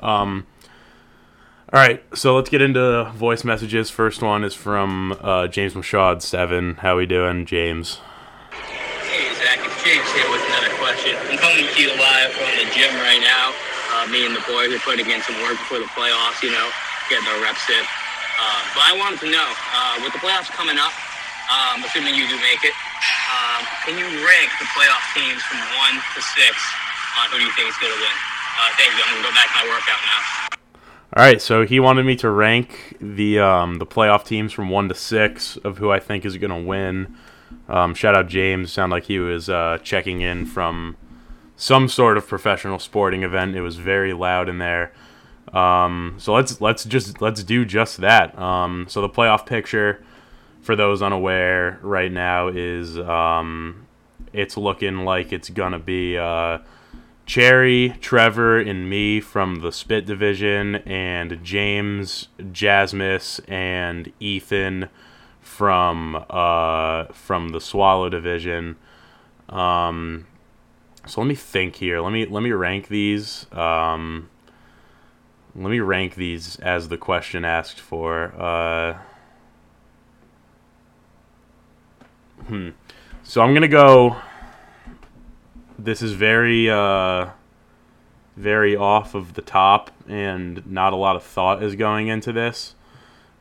Um, 0.00 0.46
all 1.72 1.80
right, 1.80 2.02
so 2.16 2.36
let's 2.36 2.48
get 2.48 2.62
into 2.62 3.04
voice 3.14 3.44
messages. 3.44 3.90
First 3.90 4.22
one 4.22 4.42
is 4.42 4.54
from 4.54 5.16
uh, 5.20 5.48
James 5.48 5.74
Mashad 5.74 6.22
seven. 6.22 6.76
How 6.76 6.96
we 6.96 7.04
doing, 7.04 7.44
James? 7.44 8.00
Hey 8.50 9.34
Zach, 9.34 9.58
it's 9.60 9.84
James 9.84 10.10
here 10.12 10.30
with 10.30 10.46
another 10.46 10.74
question. 10.78 11.16
I'm 11.30 11.36
coming 11.36 11.66
to 11.66 11.80
you 11.82 11.90
live 11.90 12.32
from 12.32 12.48
the 12.56 12.72
gym 12.72 12.94
right 12.96 13.20
now 13.20 13.45
uh, 14.06 14.10
me 14.10 14.26
and 14.26 14.34
the 14.34 14.44
boys 14.46 14.70
are 14.70 14.78
putting 14.86 15.10
in 15.10 15.20
some 15.22 15.34
work 15.42 15.58
before 15.58 15.82
the 15.82 15.90
playoffs, 15.90 16.42
you 16.42 16.50
know, 16.54 16.70
getting 17.10 17.26
our 17.26 17.42
reps 17.42 17.66
in. 17.66 17.82
Uh, 17.82 18.62
but 18.78 18.84
I 18.86 18.92
wanted 18.94 19.18
to 19.26 19.30
know, 19.30 19.48
uh, 19.74 19.98
with 20.04 20.12
the 20.12 20.22
playoffs 20.22 20.50
coming 20.54 20.78
up, 20.78 20.94
um, 21.50 21.82
assuming 21.82 22.14
you 22.14 22.28
do 22.28 22.36
make 22.38 22.62
it, 22.62 22.74
um, 23.32 23.66
can 23.82 23.98
you 23.98 24.06
rank 24.06 24.50
the 24.62 24.68
playoff 24.70 25.02
teams 25.14 25.42
from 25.42 25.58
one 25.82 25.98
to 26.14 26.20
six 26.22 26.54
on 27.18 27.30
who 27.30 27.38
do 27.38 27.44
you 27.44 27.52
think 27.58 27.68
is 27.68 27.78
going 27.82 27.92
to 27.92 27.98
win? 27.98 28.16
Uh, 28.56 28.70
thank 28.78 28.94
you. 28.94 29.02
I'm 29.02 29.18
going 29.18 29.24
to 29.24 29.28
go 29.30 29.34
back 29.34 29.48
to 29.50 29.56
my 29.58 29.66
workout 29.66 30.02
now. 30.06 30.20
All 31.16 31.22
right, 31.22 31.40
so 31.40 31.64
he 31.64 31.80
wanted 31.80 32.04
me 32.04 32.16
to 32.16 32.28
rank 32.28 32.96
the 33.00 33.38
um, 33.38 33.78
the 33.78 33.86
playoff 33.86 34.26
teams 34.26 34.52
from 34.52 34.70
one 34.70 34.88
to 34.88 34.94
six 34.94 35.56
of 35.58 35.78
who 35.78 35.90
I 35.90 35.98
think 35.98 36.26
is 36.26 36.36
going 36.36 36.50
to 36.50 36.68
win. 36.68 37.16
Um, 37.68 37.94
shout 37.94 38.14
out 38.14 38.28
James. 38.28 38.72
Sound 38.72 38.92
like 38.92 39.04
he 39.04 39.18
was 39.18 39.48
uh, 39.48 39.78
checking 39.82 40.20
in 40.20 40.44
from 40.44 40.96
some 41.56 41.88
sort 41.88 42.18
of 42.18 42.28
professional 42.28 42.78
sporting 42.78 43.22
event. 43.22 43.56
It 43.56 43.62
was 43.62 43.76
very 43.76 44.12
loud 44.12 44.48
in 44.48 44.58
there. 44.58 44.92
Um, 45.52 46.16
so 46.18 46.34
let's 46.34 46.60
let's 46.60 46.84
just 46.84 47.20
let's 47.20 47.42
do 47.42 47.64
just 47.64 47.98
that. 47.98 48.38
Um, 48.38 48.86
so 48.88 49.00
the 49.00 49.08
playoff 49.08 49.46
picture, 49.46 50.04
for 50.60 50.76
those 50.76 51.02
unaware, 51.02 51.78
right 51.82 52.12
now 52.12 52.48
is 52.48 52.98
um, 52.98 53.86
it's 54.32 54.56
looking 54.56 55.04
like 55.04 55.32
it's 55.32 55.48
gonna 55.48 55.78
be 55.78 56.18
uh, 56.18 56.58
Cherry, 57.26 57.96
Trevor, 58.00 58.60
and 58.60 58.90
me 58.90 59.20
from 59.20 59.56
the 59.56 59.72
Spit 59.72 60.04
division, 60.04 60.76
and 60.76 61.42
James, 61.42 62.28
Jasmus, 62.52 63.40
and 63.48 64.12
Ethan 64.20 64.88
from 65.40 66.24
uh, 66.28 67.04
from 67.06 67.50
the 67.50 67.60
Swallow 67.60 68.08
division. 68.08 68.76
Um, 69.48 70.26
So 71.06 71.20
let 71.20 71.28
me 71.28 71.36
think 71.36 71.76
here. 71.76 72.00
Let 72.00 72.12
me 72.12 72.26
let 72.26 72.42
me 72.42 72.50
rank 72.50 72.88
these. 72.88 73.46
Um, 73.52 74.28
let 75.54 75.70
me 75.70 75.80
rank 75.80 76.16
these 76.16 76.56
as 76.56 76.88
the 76.88 76.98
question 76.98 77.44
asked 77.44 77.78
for. 77.80 78.34
Uh, 78.38 78.98
hmm. 82.46 82.70
So 83.22 83.40
I'm 83.40 83.54
gonna 83.54 83.68
go. 83.68 84.16
This 85.78 86.02
is 86.02 86.12
very 86.12 86.68
uh, 86.68 87.28
very 88.36 88.74
off 88.74 89.14
of 89.14 89.34
the 89.34 89.42
top, 89.42 89.92
and 90.08 90.66
not 90.66 90.92
a 90.92 90.96
lot 90.96 91.14
of 91.14 91.22
thought 91.22 91.62
is 91.62 91.76
going 91.76 92.08
into 92.08 92.32
this. 92.32 92.74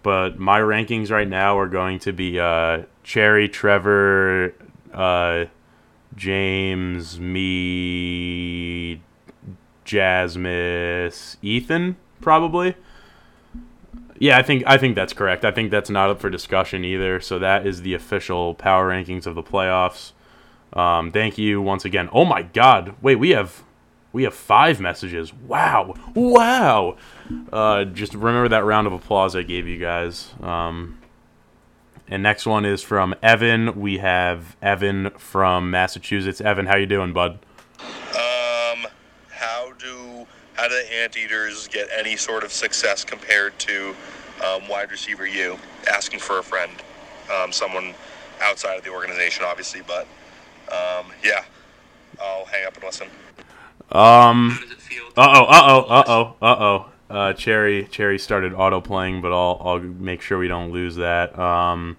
But 0.04 0.38
my 0.38 0.60
rankings 0.60 1.10
right 1.10 1.28
now 1.28 1.58
are 1.58 1.68
going 1.68 1.98
to 2.00 2.14
be 2.14 2.40
uh, 2.40 2.84
Cherry, 3.04 3.50
Trevor, 3.50 4.54
uh, 4.94 5.46
James, 6.16 7.20
me, 7.20 9.02
Jasmus, 9.84 11.38
Ethan, 11.42 11.98
probably. 12.22 12.76
Yeah, 14.18 14.38
I 14.38 14.44
think 14.44 14.64
I 14.66 14.78
think 14.78 14.96
that's 14.96 15.14
correct. 15.14 15.44
I 15.44 15.52
think 15.52 15.72
that's 15.72 15.90
not 15.90 16.10
up 16.10 16.22
for 16.22 16.30
discussion 16.30 16.86
either. 16.86 17.20
So 17.20 17.38
that 17.40 17.68
is 17.68 17.82
the 17.82 17.94
official 17.94 18.54
power 18.54 18.90
rankings 18.90 19.26
of 19.26 19.36
the 19.36 19.44
playoffs. 19.44 20.14
Um, 20.72 21.12
thank 21.12 21.38
you 21.38 21.62
once 21.62 21.84
again. 21.86 22.10
Oh 22.14 22.24
my 22.26 22.44
God! 22.44 22.96
Wait, 23.02 23.16
we 23.16 23.32
have 23.32 23.64
we 24.14 24.24
have 24.24 24.34
five 24.34 24.80
messages. 24.80 25.34
Wow, 25.34 25.96
wow! 26.14 26.96
Uh, 27.52 27.84
just 27.84 28.14
remember 28.14 28.48
that 28.50 28.64
round 28.64 28.88
of 28.88 28.94
applause 28.94 29.36
I 29.36 29.44
gave 29.44 29.68
you 29.68 29.78
guys. 29.78 30.34
Um, 30.42 30.98
and 32.08 32.22
next 32.22 32.46
one 32.46 32.66
is 32.66 32.82
from 32.82 33.16
Evan. 33.22 33.80
We 33.80 33.98
have 33.98 34.56
Evan 34.62 35.10
from 35.12 35.72
Massachusetts. 35.72 36.42
Evan, 36.42 36.66
how 36.66 36.76
you 36.76 36.86
doing, 36.86 37.14
bud? 37.14 37.40
Um, 37.80 38.88
how 39.30 39.72
do 39.78 40.28
how 40.54 40.68
do 40.68 40.76
the 40.76 40.94
anteaters 40.94 41.68
get 41.68 41.90
any 41.96 42.16
sort 42.16 42.44
of 42.44 42.52
success 42.52 43.04
compared 43.04 43.58
to 43.60 43.96
um, 44.46 44.68
wide 44.68 44.92
receiver 44.92 45.26
you 45.26 45.58
asking 45.92 46.20
for 46.20 46.40
a 46.40 46.44
friend, 46.44 46.72
um, 47.34 47.52
someone 47.52 47.94
outside 48.42 48.78
of 48.78 48.84
the 48.84 48.92
organization, 48.92 49.46
obviously, 49.46 49.82
but 49.88 50.08
um, 50.72 51.08
yeah, 51.24 51.44
I'll 52.22 52.46
hang 52.46 52.66
up 52.66 52.76
and 52.76 52.84
listen. 52.84 53.08
Um. 53.92 54.52
How 54.52 54.62
does 54.62 54.72
it 54.72 54.82
feel? 54.82 55.04
Uh 55.18 55.34
oh. 55.36 55.46
Uh 55.46 55.62
oh. 55.66 55.80
Uh 55.82 56.04
oh. 56.08 56.36
Uh 56.42 56.56
oh. 56.60 56.86
Uh, 57.16 57.34
Cherry 57.34 57.86
Cherry 57.86 58.20
started 58.20 58.54
auto 58.54 58.82
playing, 58.82 59.22
but 59.22 59.32
I'll 59.32 59.62
I'll 59.64 59.80
make 59.80 60.22
sure 60.22 60.38
we 60.38 60.50
don't 60.50 60.72
lose 60.72 60.98
that. 60.98 61.38
Um. 61.40 61.96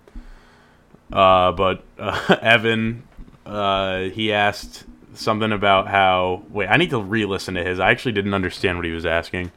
Uh, 1.13 1.53
but 1.53 1.85
uh, 1.99 2.37
Evan, 2.43 3.07
uh, 3.47 4.01
he 4.11 4.33
asked 4.33 4.85
something 5.15 5.53
about 5.53 5.89
how. 5.89 6.45
Wait, 6.51 6.69
I 6.69 6.77
need 6.77 6.91
to 6.91 7.01
re-listen 7.01 7.55
to 7.55 7.65
his. 7.65 7.81
I 7.81 7.91
actually 7.91 8.13
didn't 8.13 8.35
understand 8.35 8.77
what 8.77 8.85
he 8.85 8.93
was 8.93 9.07
asking. 9.07 9.53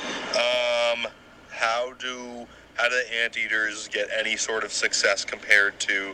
Um, 0.00 1.06
how 1.48 1.94
do 1.98 2.46
how 2.74 2.88
do 2.88 2.94
the 2.94 3.14
anteaters 3.22 3.88
get 3.88 4.08
any 4.14 4.36
sort 4.36 4.64
of 4.64 4.72
success 4.72 5.24
compared 5.24 5.78
to 5.80 6.10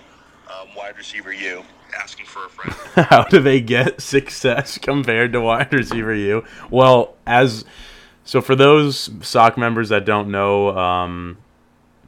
um, 0.48 0.68
wide 0.76 0.96
receiver 0.96 1.32
you 1.32 1.64
asking 1.98 2.26
for 2.26 2.46
a 2.46 2.48
friend? 2.48 2.76
How 3.08 3.24
do 3.24 3.40
they 3.40 3.60
get 3.60 4.00
success 4.00 4.76
compared 4.76 5.32
to 5.32 5.40
wide 5.40 5.72
receiver 5.72 6.14
you? 6.14 6.44
Well, 6.70 7.14
as 7.26 7.64
so 8.28 8.42
for 8.42 8.54
those 8.54 9.08
sock 9.22 9.56
members 9.56 9.88
that 9.88 10.04
don't 10.04 10.30
know, 10.30 10.76
um, 10.76 11.38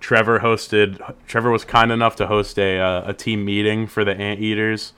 Trevor 0.01 0.41
hosted. 0.41 1.15
Trevor 1.27 1.51
was 1.51 1.65
kind 1.65 1.91
enough 1.91 2.15
to 2.17 2.27
host 2.27 2.59
a 2.59 2.79
uh, 2.79 3.05
a 3.07 3.15
team 3.15 3.43
meeting 3.43 3.87
for 3.87 4.05
the 4.05 4.15
Anteaters 4.15 4.93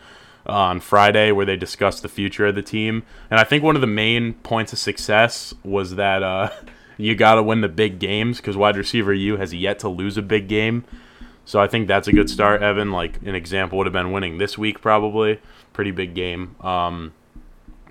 on 0.47 0.81
Friday 0.81 1.31
where 1.31 1.47
they 1.47 1.55
discussed 1.55 2.02
the 2.02 2.09
future 2.09 2.47
of 2.47 2.57
the 2.57 2.62
team. 2.62 3.05
And 3.31 3.38
I 3.38 3.45
think 3.45 3.62
one 3.62 3.76
of 3.76 3.81
the 3.81 3.87
main 3.87 4.35
points 4.35 4.73
of 4.73 4.81
success 4.81 5.55
was 5.62 5.95
that 5.95 6.25
uh, 6.25 6.50
you 6.97 7.14
got 7.14 7.37
to 7.37 7.43
win 7.45 7.61
the 7.61 7.69
big 7.69 8.00
games 8.00 8.38
because 8.38 8.57
wide 8.57 8.76
receiver 8.76 9.14
you 9.14 9.37
has 9.37 9.55
yet 9.55 9.79
to 9.79 9.88
lose 9.88 10.17
a 10.17 10.23
big 10.23 10.49
game. 10.49 10.85
So 11.45 11.61
I 11.61 11.69
think 11.69 11.87
that's 11.87 12.09
a 12.09 12.12
good 12.12 12.31
start, 12.31 12.62
Evan. 12.62 12.91
Like 12.91 13.23
an 13.23 13.37
example 13.37 13.79
would 13.79 13.87
have 13.87 13.93
been 13.93 14.11
winning 14.11 14.38
this 14.38 14.59
week, 14.59 14.81
probably 14.81 15.38
pretty 15.73 15.93
big 15.93 16.17
game. 16.17 16.57
Um, 16.62 17.12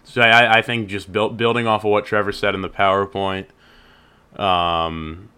so 0.03 0.21
I, 0.21 0.59
I 0.59 0.61
think 0.61 0.89
just 0.89 1.11
built, 1.11 1.37
building 1.37 1.67
off 1.67 1.83
of 1.83 1.91
what 1.91 2.05
Trevor 2.05 2.31
said 2.31 2.55
in 2.55 2.61
the 2.61 2.69
PowerPoint, 2.69 3.45
um, 4.39 5.29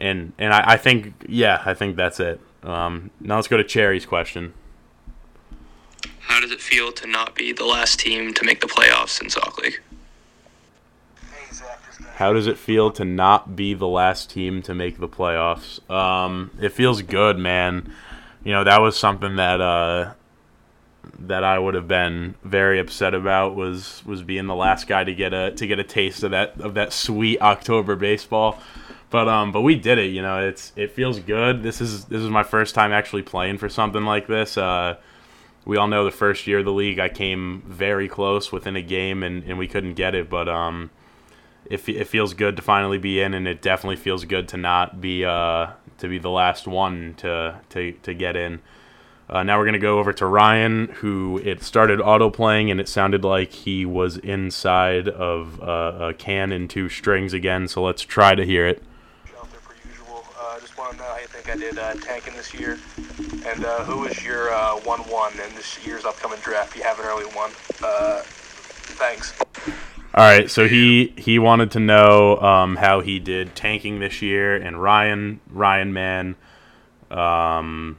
and 0.00 0.32
and 0.38 0.52
I, 0.52 0.72
I 0.72 0.76
think 0.76 1.14
yeah, 1.28 1.62
I 1.64 1.74
think 1.74 1.96
that's 1.96 2.20
it. 2.20 2.40
Um, 2.62 3.10
now 3.20 3.36
let's 3.36 3.48
go 3.48 3.56
to 3.56 3.64
Cherry's 3.64 4.06
question. 4.06 4.54
How 6.20 6.40
does 6.40 6.50
it 6.50 6.60
feel 6.60 6.92
to 6.92 7.06
not 7.06 7.34
be 7.34 7.52
the 7.52 7.64
last 7.66 8.00
team 8.00 8.32
to 8.34 8.44
make 8.44 8.60
the 8.60 8.66
playoffs 8.66 9.20
in 9.20 9.28
Sock 9.28 9.58
League? 9.58 9.80
How 12.16 12.32
does 12.32 12.46
it 12.46 12.56
feel 12.56 12.90
to 12.92 13.04
not 13.04 13.56
be 13.56 13.74
the 13.74 13.88
last 13.88 14.30
team 14.30 14.62
to 14.62 14.74
make 14.74 14.98
the 14.98 15.08
playoffs? 15.08 15.88
Um, 15.90 16.52
it 16.60 16.70
feels 16.70 17.02
good, 17.02 17.38
man. 17.38 17.92
You 18.44 18.52
know 18.52 18.64
that 18.64 18.80
was 18.80 18.96
something 18.96 19.36
that 19.36 19.60
uh, 19.60 20.12
that 21.18 21.44
I 21.44 21.58
would 21.58 21.74
have 21.74 21.88
been 21.88 22.34
very 22.42 22.78
upset 22.78 23.14
about 23.14 23.54
was 23.54 24.02
was 24.04 24.22
being 24.22 24.46
the 24.46 24.54
last 24.54 24.86
guy 24.86 25.04
to 25.04 25.14
get 25.14 25.32
a 25.32 25.52
to 25.52 25.66
get 25.66 25.78
a 25.78 25.84
taste 25.84 26.22
of 26.22 26.30
that 26.32 26.60
of 26.60 26.74
that 26.74 26.92
sweet 26.92 27.40
October 27.40 27.96
baseball. 27.96 28.58
But 29.10 29.28
um, 29.28 29.52
but 29.52 29.60
we 29.60 29.76
did 29.76 29.98
it. 29.98 30.10
You 30.10 30.22
know, 30.22 30.46
it's 30.46 30.72
it 30.76 30.92
feels 30.92 31.20
good. 31.20 31.62
This 31.62 31.80
is 31.80 32.06
this 32.06 32.20
is 32.20 32.30
my 32.30 32.42
first 32.42 32.74
time 32.74 32.92
actually 32.92 33.22
playing 33.22 33.58
for 33.58 33.68
something 33.68 34.04
like 34.04 34.26
this. 34.26 34.58
Uh, 34.58 34.96
we 35.64 35.76
all 35.76 35.88
know 35.88 36.04
the 36.04 36.10
first 36.10 36.46
year 36.46 36.58
of 36.58 36.64
the 36.64 36.72
league, 36.72 36.98
I 36.98 37.08
came 37.08 37.62
very 37.66 38.08
close 38.08 38.52
within 38.52 38.76
a 38.76 38.82
game, 38.82 39.22
and, 39.22 39.42
and 39.44 39.58
we 39.58 39.66
couldn't 39.66 39.94
get 39.94 40.14
it. 40.14 40.28
But 40.28 40.48
um, 40.48 40.90
it, 41.64 41.88
it 41.88 42.06
feels 42.06 42.34
good 42.34 42.56
to 42.56 42.62
finally 42.62 42.98
be 42.98 43.20
in, 43.20 43.34
and 43.34 43.48
it 43.48 43.62
definitely 43.62 43.96
feels 43.96 44.24
good 44.24 44.48
to 44.48 44.56
not 44.56 45.00
be 45.00 45.24
uh, 45.24 45.68
to 45.98 46.08
be 46.08 46.18
the 46.18 46.30
last 46.30 46.66
one 46.66 47.14
to 47.18 47.60
to, 47.70 47.92
to 47.92 48.14
get 48.14 48.36
in. 48.36 48.60
Uh, 49.28 49.42
now 49.42 49.58
we're 49.58 49.64
gonna 49.64 49.78
go 49.78 49.98
over 49.98 50.12
to 50.12 50.26
Ryan, 50.26 50.88
who 50.96 51.40
it 51.42 51.62
started 51.62 52.00
auto 52.00 52.28
playing, 52.28 52.70
and 52.70 52.78
it 52.78 52.88
sounded 52.88 53.24
like 53.24 53.52
he 53.52 53.86
was 53.86 54.18
inside 54.18 55.08
of 55.08 55.62
uh, 55.62 56.08
a 56.08 56.14
can 56.14 56.52
and 56.52 56.68
two 56.68 56.88
strings 56.88 57.32
again. 57.32 57.66
So 57.66 57.82
let's 57.82 58.02
try 58.02 58.34
to 58.34 58.44
hear 58.44 58.66
it. 58.66 58.82
there 59.24 59.60
per 59.60 59.74
usual. 59.88 60.24
Uh, 60.38 60.60
just 60.60 60.76
want 60.76 60.92
to 60.92 60.98
know 60.98 61.04
how 61.04 61.18
you 61.18 61.26
think 61.26 61.50
I 61.50 61.56
did 61.56 61.78
uh, 61.78 61.94
tanking 61.94 62.34
this 62.34 62.52
year, 62.52 62.78
and 63.46 63.64
uh, 63.64 63.84
who 63.84 64.04
is 64.04 64.22
your 64.22 64.52
uh, 64.52 64.76
one-one 64.80 65.32
in 65.32 65.54
this 65.54 65.84
year's 65.86 66.04
upcoming 66.04 66.38
draft? 66.40 66.72
If 66.72 66.76
you 66.76 66.82
have 66.82 66.98
an 67.00 67.06
early 67.06 67.24
one, 67.34 67.50
uh, 67.82 68.20
thanks. 68.24 69.32
All 70.16 70.22
right, 70.22 70.48
so 70.48 70.68
he 70.68 71.12
he 71.16 71.40
wanted 71.40 71.72
to 71.72 71.80
know 71.80 72.36
um, 72.36 72.76
how 72.76 73.00
he 73.00 73.18
did 73.18 73.56
tanking 73.56 73.98
this 73.98 74.22
year, 74.22 74.54
and 74.54 74.80
Ryan 74.80 75.40
Ryan 75.50 75.92
man, 75.92 76.36
um, 77.10 77.96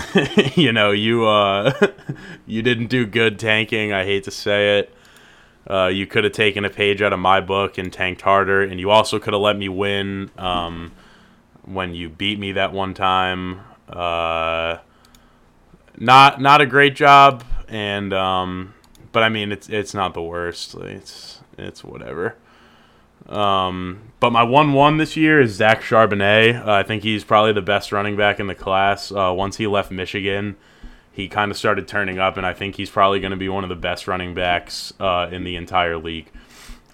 you 0.54 0.72
know 0.72 0.90
you 0.90 1.26
uh, 1.26 1.72
you 2.46 2.62
didn't 2.62 2.86
do 2.86 3.06
good 3.06 3.38
tanking. 3.38 3.92
I 3.92 4.04
hate 4.04 4.24
to 4.24 4.30
say 4.30 4.78
it. 4.78 4.94
Uh, 5.68 5.86
you 5.86 6.06
could 6.06 6.24
have 6.24 6.32
taken 6.32 6.64
a 6.64 6.70
page 6.70 7.00
out 7.02 7.12
of 7.12 7.18
my 7.18 7.40
book 7.40 7.78
and 7.78 7.92
tanked 7.92 8.22
harder, 8.22 8.62
and 8.62 8.80
you 8.80 8.90
also 8.90 9.18
could 9.18 9.32
have 9.32 9.42
let 9.42 9.56
me 9.56 9.68
win 9.68 10.30
um, 10.36 10.92
when 11.64 11.94
you 11.94 12.08
beat 12.08 12.38
me 12.38 12.52
that 12.52 12.72
one 12.72 12.94
time. 12.94 13.60
Uh, 13.88 14.78
not 15.98 16.40
not 16.40 16.60
a 16.60 16.66
great 16.66 16.96
job, 16.96 17.44
and 17.68 18.12
um, 18.12 18.74
but 19.12 19.22
I 19.22 19.28
mean 19.28 19.52
it's 19.52 19.68
it's 19.68 19.94
not 19.94 20.14
the 20.14 20.22
worst. 20.22 20.74
It's 20.74 21.40
it's 21.58 21.84
whatever. 21.84 22.36
Um, 23.28 24.12
but 24.20 24.30
my 24.30 24.42
one 24.42 24.72
one 24.72 24.96
this 24.98 25.16
year 25.16 25.40
is 25.40 25.52
Zach 25.52 25.80
Charbonnet. 25.82 26.66
Uh, 26.66 26.72
I 26.72 26.82
think 26.82 27.02
he's 27.02 27.24
probably 27.24 27.52
the 27.52 27.62
best 27.62 27.92
running 27.92 28.16
back 28.16 28.40
in 28.40 28.46
the 28.46 28.54
class. 28.54 29.10
Uh, 29.12 29.32
once 29.36 29.56
he 29.56 29.66
left 29.66 29.90
Michigan, 29.90 30.56
he 31.12 31.28
kind 31.28 31.50
of 31.50 31.56
started 31.56 31.86
turning 31.86 32.18
up, 32.18 32.36
and 32.36 32.46
I 32.46 32.52
think 32.54 32.76
he's 32.76 32.90
probably 32.90 33.20
going 33.20 33.30
to 33.30 33.36
be 33.36 33.48
one 33.48 33.64
of 33.64 33.68
the 33.68 33.76
best 33.76 34.08
running 34.08 34.34
backs 34.34 34.92
uh, 34.98 35.28
in 35.30 35.44
the 35.44 35.56
entire 35.56 35.96
league. 35.98 36.30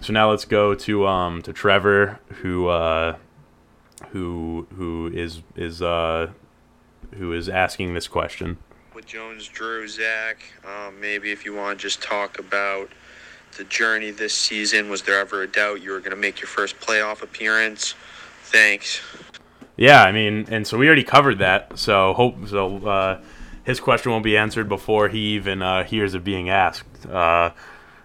So 0.01 0.13
now 0.13 0.31
let's 0.31 0.45
go 0.45 0.75
to 0.75 1.07
um, 1.07 1.43
to 1.43 1.53
Trevor, 1.53 2.21
who 2.43 2.69
uh, 2.69 3.17
who 4.11 4.67
who 4.77 5.11
is 5.13 5.43
is 5.57 5.83
uh, 5.83 6.31
who 7.17 7.33
is 7.33 7.49
asking 7.49 7.95
this 7.95 8.07
question. 8.09 8.59
with 8.95 9.07
Jones, 9.07 9.49
Drew, 9.49 9.87
Zach. 9.89 10.43
Um, 10.65 11.01
maybe 11.01 11.31
if 11.33 11.45
you 11.45 11.55
want 11.55 11.79
to 11.79 11.83
just 11.83 12.03
talk 12.03 12.39
about 12.39 12.91
the 13.53 13.65
journey 13.65 14.11
this 14.11 14.35
season, 14.35 14.89
was 14.89 15.03
there 15.03 15.19
ever 15.19 15.43
a 15.43 15.47
doubt 15.47 15.83
you 15.83 15.93
were 15.93 16.01
going 16.01 16.11
to 16.11 16.17
make 16.17 16.41
your 16.41 16.49
first 16.49 16.79
playoff 16.81 17.23
appearance? 17.23 17.95
Thanks. 18.45 19.01
Yeah, 19.77 20.03
I 20.03 20.13
mean, 20.13 20.47
and 20.51 20.67
so 20.67 20.77
we 20.77 20.87
already 20.87 21.05
covered 21.05 21.39
that. 21.39 21.79
So 21.79 22.13
hope 22.15 22.49
so. 22.49 22.79
Uh, 22.79 23.21
his 23.65 23.81
question 23.81 24.11
won't 24.11 24.25
be 24.25 24.37
answered 24.37 24.69
before 24.69 25.09
he 25.09 25.35
even 25.35 25.63
uh, 25.63 25.85
hears 25.85 26.15
it 26.15 26.25
being 26.25 26.49
asked. 26.49 27.07
Uh, 27.07 27.51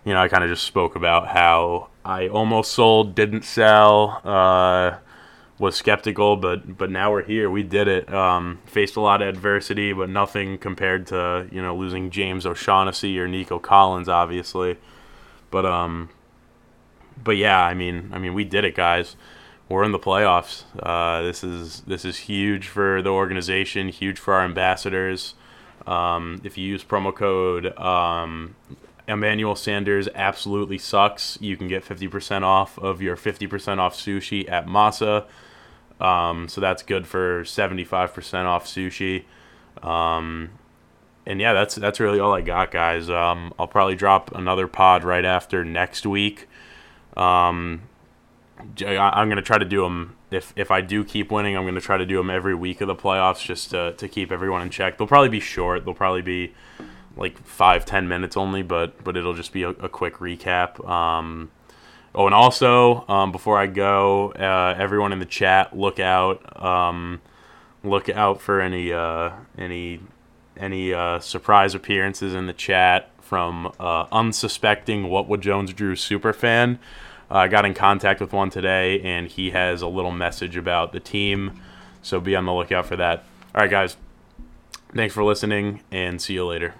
you 0.06 0.14
know, 0.14 0.22
I 0.22 0.28
kind 0.28 0.44
of 0.44 0.50
just 0.50 0.64
spoke 0.64 0.96
about 0.96 1.28
how 1.30 1.88
I 2.04 2.28
almost 2.28 2.74
sold, 2.74 3.16
didn't 3.16 3.44
sell, 3.44 4.22
uh, 4.26 4.98
was 5.58 5.76
skeptical, 5.76 6.36
but 6.36 6.78
but 6.78 6.92
now 6.92 7.12
we're 7.12 7.24
here. 7.24 7.50
We 7.50 7.64
did 7.64 7.88
it. 7.88 8.14
Um, 8.14 8.60
faced 8.66 8.96
a 8.98 9.02
lot 9.02 9.22
of 9.22 9.30
adversity, 9.30 9.94
but 9.94 10.10
nothing 10.10 10.58
compared 10.58 11.08
to 11.08 11.48
you 11.52 11.62
know 11.62 11.76
losing 11.76 12.12
James 12.12 12.46
O'Shaughnessy 12.46 13.18
or 13.20 13.28
Nico 13.28 13.60
Collins, 13.60 14.10
obviously. 14.10 14.78
But 15.54 15.68
um, 15.68 16.10
but 17.24 17.38
yeah, 17.38 17.64
I 17.64 17.76
mean, 17.76 18.10
I 18.12 18.18
mean, 18.18 18.34
we 18.34 18.44
did 18.44 18.66
it, 18.66 18.74
guys. 18.74 19.16
We're 19.70 19.84
in 19.84 19.92
the 19.92 20.00
playoffs. 20.00 20.64
Uh, 20.82 21.22
this 21.22 21.44
is 21.44 21.82
this 21.82 22.04
is 22.04 22.18
huge 22.18 22.68
for 22.68 23.04
the 23.04 23.12
organization, 23.12 23.90
huge 23.90 24.18
for 24.18 24.34
our 24.34 24.44
ambassadors. 24.44 25.36
Um, 25.86 26.42
if 26.44 26.58
you 26.58 26.66
use 26.66 26.84
promo 26.84 27.14
code 27.14 27.78
um, 27.78 28.56
Emmanuel 29.08 29.56
Sanders 29.56 30.10
absolutely 30.16 30.80
sucks. 30.80 31.38
You 31.40 31.56
can 31.56 31.68
get 31.68 31.86
50% 31.86 32.42
off 32.42 32.80
of 32.80 33.00
your 33.04 33.16
50% 33.16 33.78
off 33.78 33.96
sushi 33.96 34.50
at 34.50 34.66
Masa. 34.66 35.26
Um, 36.00 36.48
so 36.48 36.62
that's 36.62 36.82
good 36.82 37.06
for 37.06 37.44
75% 37.44 38.46
off 38.46 38.66
sushi. 38.66 39.26
Um, 39.84 40.52
and 41.26 41.40
yeah, 41.40 41.54
that's 41.54 41.76
that's 41.76 42.00
really 42.00 42.20
all 42.20 42.34
I 42.34 42.42
got, 42.42 42.72
guys. 42.72 43.10
Um, 43.10 43.54
I'll 43.58 43.68
probably 43.68 43.96
drop 43.96 44.34
another 44.36 44.68
pod 44.68 45.04
right 45.04 45.26
after 45.26 45.64
next 45.66 46.06
week. 46.06 46.48
Um, 47.18 47.84
I- 48.86 48.96
I'm 49.22 49.30
gonna 49.30 49.42
try 49.42 49.58
to 49.58 49.66
do 49.66 49.82
them. 49.84 50.16
If 50.32 50.54
if 50.56 50.72
I 50.72 50.82
do 50.82 51.04
keep 51.04 51.32
winning, 51.32 51.56
I'm 51.58 51.66
gonna 51.66 51.82
try 51.82 51.98
to 51.98 52.06
do 52.06 52.18
them 52.18 52.30
every 52.30 52.56
week 52.56 52.82
of 52.82 52.88
the 52.88 52.96
playoffs, 52.96 53.44
just 53.46 53.70
to 53.72 53.94
to 53.94 54.08
keep 54.08 54.32
everyone 54.32 54.62
in 54.62 54.70
check. 54.70 54.98
They'll 54.98 55.08
probably 55.08 55.30
be 55.30 55.40
short. 55.40 55.86
They'll 55.86 55.94
probably 55.94 56.22
be 56.22 56.54
like 57.16 57.38
five 57.46 57.86
ten 57.86 58.08
minutes 58.08 58.36
only, 58.36 58.64
but 58.64 59.04
but 59.04 59.16
it'll 59.18 59.34
just 59.36 59.54
be 59.54 59.64
a, 59.64 59.70
a 59.70 59.90
quick 59.90 60.16
recap. 60.16 60.84
Um, 60.90 61.52
oh, 62.16 62.26
and 62.26 62.34
also 62.34 63.06
um, 63.08 63.32
before 63.32 63.58
I 63.60 63.68
go, 63.68 64.32
uh, 64.32 64.76
everyone 64.78 65.14
in 65.14 65.20
the 65.20 65.26
chat, 65.26 65.78
look 65.78 66.00
out, 66.00 66.62
um, 66.64 67.22
look 67.84 68.10
out 68.10 68.42
for 68.42 68.60
any 68.60 68.92
uh, 68.92 69.32
any 69.58 70.00
any 70.58 70.94
uh, 70.94 71.20
surprise 71.20 71.76
appearances 71.76 72.34
in 72.34 72.48
the 72.48 72.54
chat 72.54 73.10
from 73.22 73.74
uh, 73.80 74.06
unsuspecting 74.12 75.10
What 75.10 75.28
Would 75.28 75.42
Jones 75.42 75.74
Drew 75.74 75.96
super 75.96 76.34
fan. 76.34 76.80
Uh, 77.32 77.36
I 77.36 77.48
got 77.48 77.66
in 77.66 77.74
contact 77.74 78.20
with 78.22 78.34
one 78.34 78.50
today, 78.50 79.00
and 79.02 79.28
he 79.28 79.52
has 79.52 79.82
a 79.82 79.88
little 79.88 80.12
message 80.12 80.56
about 80.56 80.94
the 80.94 81.00
team, 81.00 81.60
so 82.02 82.20
be 82.20 82.36
on 82.36 82.46
the 82.46 82.54
lookout 82.54 82.86
for 82.86 82.96
that. 82.98 83.24
All 83.56 83.62
right, 83.62 83.72
guys. 83.72 83.98
Thanks 84.94 85.14
for 85.16 85.24
listening, 85.24 85.82
and 85.92 86.22
see 86.22 86.36
you 86.36 86.46
later. 86.46 86.76